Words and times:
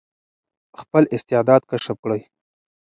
خپل 0.79 1.03
استعداد 1.15 1.61
کشف 1.69 1.97
کړئ. 2.03 2.21